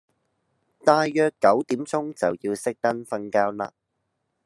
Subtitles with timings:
[0.83, 3.69] 大約九點鐘就要熄燈瞓覺嘞